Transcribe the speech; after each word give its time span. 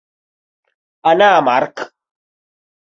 Anar 1.13 1.29
a 1.37 1.47
marc. 1.51 1.87